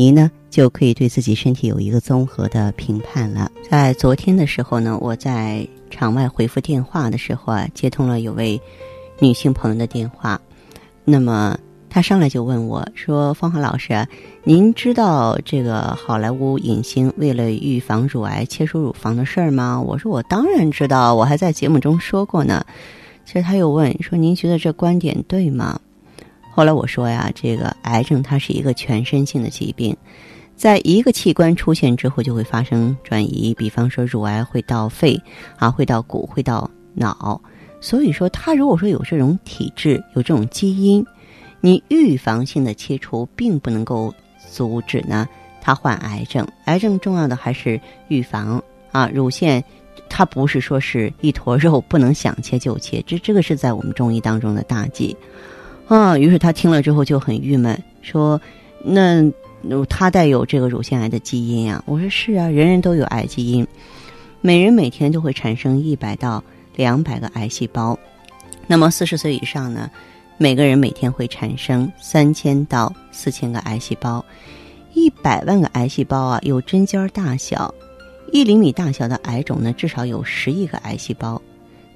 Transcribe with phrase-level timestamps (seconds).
[0.00, 0.30] 您呢？
[0.48, 3.52] 就可以对自己身体有一个综合的评判了。
[3.68, 8.58] 在昨天的时候呢，我在场外回复电话的时候啊，接通了有位
[9.18, 10.40] 女性朋友的电话。
[11.04, 11.54] 那么
[11.90, 14.08] 她上来就问我说：“芳华老师，
[14.42, 22.64] 您知道这个好莱坞影星为了预防乳癌切除乳房的事儿吗？”我说：“我当然知道，我还在节目中说过呢。”
[23.26, 25.78] 其实他又问说：“您觉得这观点对吗？”
[26.50, 29.96] 后来我说呀：“这个癌症它是一个全身性的疾病。”
[30.56, 33.54] 在一个器官出现之后，就会发生转移。
[33.54, 35.18] 比方说，乳癌会到肺，
[35.56, 37.40] 啊，会到骨，会到脑。
[37.80, 41.02] 所以说，他如果说有这种体质，有这种基因，
[41.62, 44.12] 你预防性的切除，并不能够
[44.52, 45.26] 阻止呢
[45.62, 46.46] 他患癌症。
[46.66, 49.08] 癌症重要的还是预防啊！
[49.14, 49.64] 乳腺
[50.10, 53.02] 它不是说是一坨肉，不能想切就切。
[53.06, 55.16] 这这个是在我们中医当中的大忌
[55.96, 56.16] 啊。
[56.16, 58.40] 于是他听了之后就很郁闷，说
[58.82, 59.30] 那。
[59.90, 63.66] 他带有这个乳腺癌的基因啊，我说是啊，人人都有癌基因，
[64.40, 66.42] 每人每天都会产生一百到
[66.76, 67.98] 两百个癌细胞，
[68.66, 69.90] 那么四十岁以上呢，
[70.38, 74.24] 每个人每天会产生三千到四千个癌细胞，
[74.94, 77.74] 一百万个癌细胞啊，有针尖大小，
[78.32, 81.38] 一厘米大小的癌种呢，至少有十亿个癌细胞，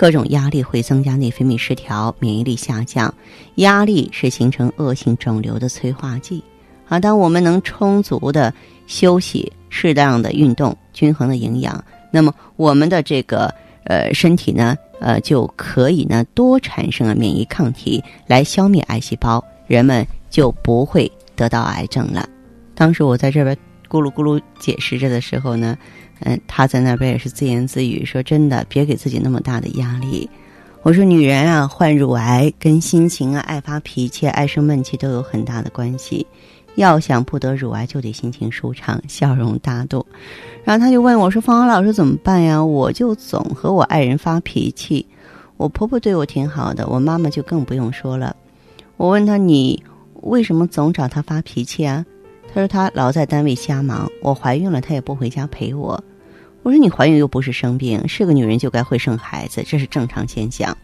[0.00, 3.14] 各种压力会增加内分泌失调，免疫力下降，
[3.56, 6.42] 压力是形成恶性肿瘤的催化剂。
[6.88, 8.50] 啊，当我们能充足的
[8.86, 22.26] 休息、适当的运动、均衡的营养，那么我们的这个呃身体呢，呃就可以呢多产生免疫抗体来消灭癌细胞，人们就不会得到癌症了。
[22.74, 23.54] 当时我在这边
[23.90, 25.76] 咕噜咕噜解释着的时候呢，
[26.20, 30.30] 嗯，他在那边也是自言自语说：“真的，别给自己那么大的压力。”
[30.82, 36.24] 我说：“女人啊，患乳癌跟心情啊、爱发脾气、爱生闷气都有很大的关系。”
[36.76, 40.06] 要想不得乳癌，就得心情舒畅、笑容大度。
[40.62, 42.64] 然后他就问我说：“芳华老师怎么办呀？
[42.64, 45.04] 我就总和我爱人发脾气，
[45.56, 48.34] 我婆婆对我挺好的，我妈妈就更不用说了。”
[48.96, 49.82] 我问他：“你
[50.22, 52.06] 为什么总找他发脾气啊？”
[52.52, 56.02] 他说：“他老在单位瞎忙，我怀孕了，他也不回家陪我。”
[56.62, 60.76] 我说：“你怀孕又不是生病，是个女人就该会生孩子，这是正常现象。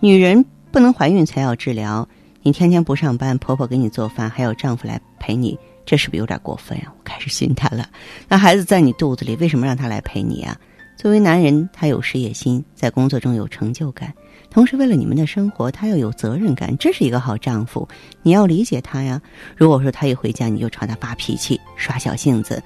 [0.00, 2.08] 女人不能怀孕才要治疗。”
[2.42, 6.84] 你天天不上班，婆婆给你做饭，还有丈夫来陪你，这是不是有点过分呀？
[6.96, 7.86] 我开始心他了。
[8.28, 10.56] 那孩子在你肚子里，为什么让他来陪你啊？
[10.96, 14.14] 作为男人，他有事业心，在工作中有成就感，
[14.50, 17.88] 同时为了你们的生活，他要有责任感，这是一个好丈夫。
[18.22, 19.20] 你要理解他呀。
[19.56, 22.62] 如果说他一回家你就朝他发脾气、耍小性子，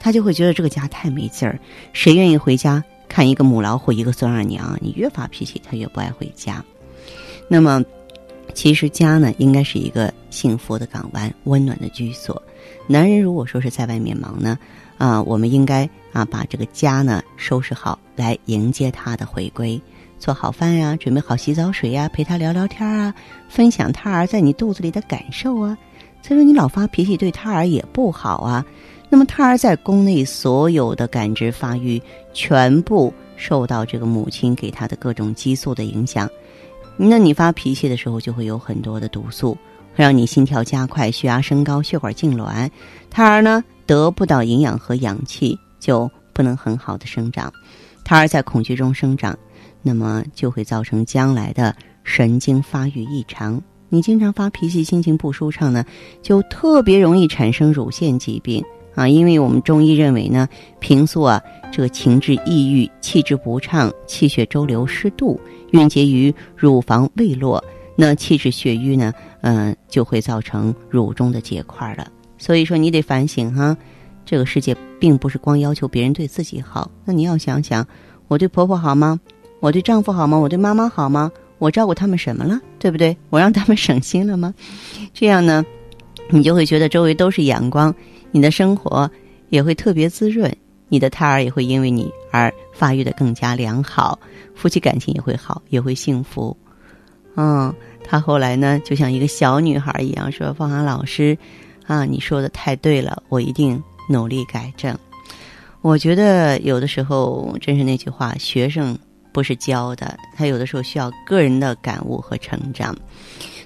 [0.00, 1.58] 他就会觉得这个家太没劲儿。
[1.92, 4.78] 谁愿意回家看一个母老虎、一个孙二娘？
[4.80, 6.64] 你越发脾气，他越不爱回家。
[7.48, 7.82] 那么。
[8.54, 12.40] 其实家呢，应该是一个幸福的港湾，温暖的居所。
[12.86, 14.56] 男人如果说是在外面忙呢，
[14.96, 19.78] 啊，我们应该啊把这个家呢收拾好，来迎接他的回归。
[20.18, 23.14] 做好饭呀，准备好洗澡水呀，陪他聊聊天啊，
[23.48, 25.76] 分享胎儿在你肚子里的感受啊。
[26.22, 28.64] 再说你老发脾气，对胎儿也不好啊。
[29.08, 36.28] 那么胎儿在宫内所有的感知发育，全部受到这个母亲给他的各种激素的影响。
[36.96, 39.56] 那你发脾气的时候，就会有很多的毒素，
[39.94, 42.68] 会让你心跳加快、血压升高、血管痉挛，
[43.10, 47.52] 胎儿呢得不到营养和氧气，就不能很好的生长。
[48.02, 49.38] 胎儿在恐惧中生长，
[49.86, 53.62] 那么就会造成将来的神经发育异常。
[53.88, 55.84] 你经常发脾气、心情不舒畅呢，
[56.20, 58.60] 就特别容易产生乳腺疾病
[58.96, 59.06] 啊！
[59.06, 60.48] 因为我们中医认为呢，
[60.80, 61.40] 平素啊，
[61.70, 65.40] 这个情志抑郁、气滞不畅、气血周流失度。
[65.70, 67.62] 蕴结于乳房未落，
[67.94, 69.12] 那气滞血瘀呢？
[69.42, 72.10] 嗯，就会造成乳中的结块了。
[72.38, 73.76] 所以说，你得反省哈，
[74.24, 77.86] 这个世界并不是光要求别人对自己好，那你要想想，
[78.26, 79.20] 我对婆婆好吗？
[79.66, 80.38] 我对丈夫好吗？
[80.38, 81.28] 我对妈妈好吗？
[81.58, 82.60] 我照顾他们什么了？
[82.78, 83.16] 对不对？
[83.30, 84.54] 我让他们省心了吗？
[85.12, 85.66] 这样呢，
[86.30, 87.92] 你就会觉得周围都是阳光，
[88.30, 89.10] 你的生活
[89.48, 90.56] 也会特别滋润。
[90.88, 94.16] 你的胎儿也会因为你而发育的更加良好，
[94.54, 96.56] 夫妻感情也会好，也会幸福。
[97.34, 97.74] 嗯，
[98.04, 101.36] 他后来呢，就像一个小女孩一样说：“芳华老师，
[101.88, 104.96] 啊，你说的太对了，我一定努力改正。”
[105.82, 108.96] 我觉得有的时候真是那句话，学生
[109.36, 112.96] 不是教的，他有的时候需要个人的感悟和成长。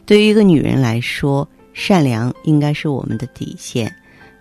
[0.04, 3.94] 对于一个女人来说，善良应该是我们的底线，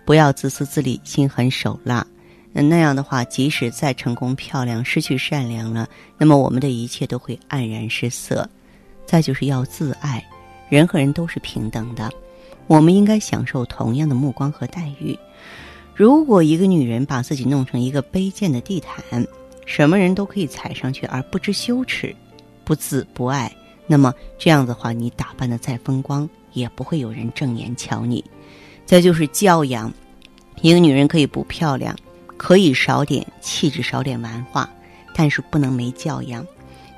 [0.04, 2.04] 不要自私自利、心狠手辣。
[2.52, 5.88] 那那样的话，即使再成功漂亮，失去善良了，
[6.18, 8.44] 那么我们的一切都会黯然失色。
[9.06, 10.20] 再就是要自爱，
[10.68, 12.10] 人和人都是平等的，
[12.66, 15.16] 我们应该享受同样的目光和待遇。
[15.94, 19.24] 如果一个女人把自己弄成一个卑贱的地毯，
[19.70, 22.12] 什么人都可以踩上去而不知羞耻、
[22.64, 23.54] 不自不爱，
[23.86, 28.22] 那么这样的话，你打扮的再风光，也不会有人正眼瞧你。
[28.84, 29.90] 再就是教养，
[30.60, 31.96] 一个女人可以不漂亮。
[32.36, 34.68] 可以少点气质，少点文化，
[35.14, 36.44] 但是不能没教养。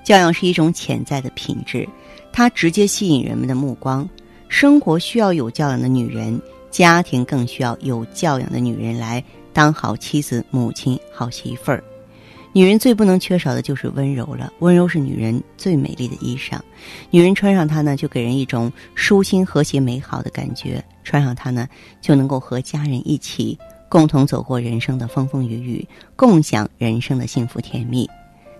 [0.02, 1.86] 教养是一种潜在的品质，
[2.32, 4.08] 它直接吸引人们的目光。
[4.48, 6.40] 生活需要有教养的女人，
[6.70, 9.22] 家庭更需要有教养的女人来
[9.52, 11.84] 当好妻子、母亲、好媳妇儿。
[12.52, 16.60] 女人最不能缺少的就是温柔了，温柔是女人最美丽的衣裳。
[17.10, 20.84] 女人穿上它呢，就给人一种舒心、和谐、美好的感觉。
[21.02, 21.66] 穿上它呢，
[22.00, 23.58] 就能够和家人一起。
[23.88, 28.08] 共同走过人生的风风雨雨，共享人生的幸福甜蜜。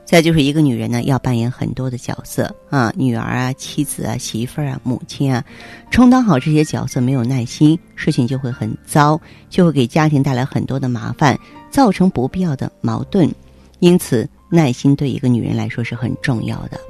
[0.05, 5.43] 再就是一个女人呢，要扮演很多的角色啊，女儿啊，妻子啊，媳妇儿啊，母亲啊，
[5.91, 9.19] 充当好这些角色，没有耐心，事情就会很糟，
[9.49, 11.39] 就会给家庭带来很多的麻烦，
[11.71, 13.33] 造成不必要的矛盾。
[13.83, 16.81] 因此，耐心对一个女人来说是很重要的，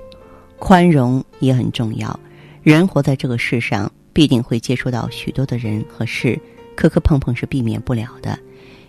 [0.59, 2.21] 宽容也很重要。
[2.62, 6.39] 人活在这个世上，必定会接触到许多的人和事。
[6.77, 8.39] 磕磕碰碰是避免不了的，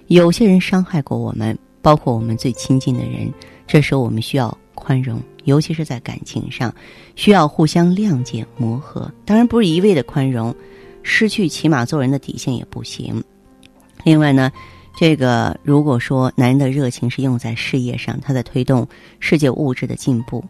[0.08, 3.32] 有些人伤害过我们，包括我们最亲近的人，
[3.66, 6.76] 这时候我们需要宽容，尤其是在感情上，
[7.16, 9.10] 需要互相谅解磨合。
[9.24, 10.54] 当然不是一味的宽容，
[11.04, 13.24] 失去起码做人的底线也不行。
[14.04, 14.52] 另外呢，
[14.96, 18.88] 这个如果说男人的热情是用在事业上，他在推动
[19.20, 20.44] 世界物质的进步，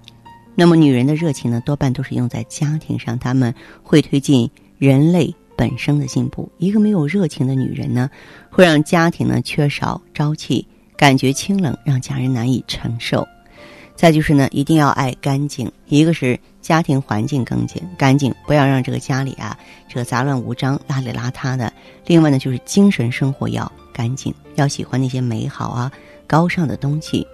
[0.56, 5.34] 那么女人的热情呢，多半都是用在家庭上，他们会推进人类。
[5.56, 8.10] 本身的进步，一个没有热情的女人呢，
[8.50, 10.68] 会让家庭呢缺少朝气，
[10.98, 13.26] 感觉清冷，让家人难以承受。
[13.96, 19.58] 再就是呢，一定要爱干净，一个是家庭环境干净，干净，不要让这个家里啊
[19.88, 21.72] 这个杂乱无章、邋里邋遢的。
[22.06, 25.92] 另外呢，就是精神生活要干净，要喜欢那些美好啊、
[26.28, 27.26] 高尚的东西。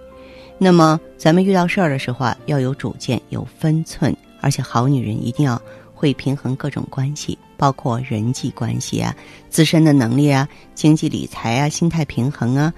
[0.58, 5.60] 那么咱们遇到事儿的时候啊，要有主见、有分寸，而且好女人一定要。
[5.92, 9.14] 会平衡各种关系，包括人际关系啊、
[9.50, 12.72] 自身的能力啊、经济理财啊、心态平衡啊，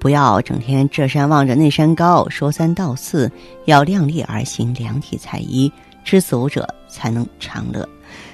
[0.00, 3.30] 不要整天这山望着那山高，说三道四，
[3.66, 5.70] 要量力而行，量体裁衣，
[6.02, 7.88] 知足者才能长乐。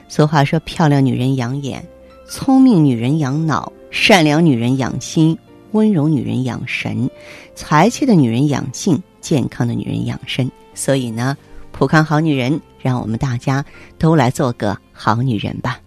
[0.09, 1.85] 俗话说：漂亮女人养眼，
[2.29, 5.37] 聪明女人养脑，善良女人养心，
[5.73, 7.11] 温柔女人养神，
[7.57, 10.51] 才气的女人养性，健康的女人养身。
[10.73, 11.37] 所以呢。
[11.79, 13.63] 普康好女人，让我们大家
[13.99, 15.79] 都来做个好女人吧。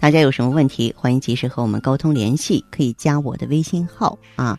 [0.00, 4.58] 大家有什么问题，欢迎及时和我们沟通联系，可以加我的微信号啊，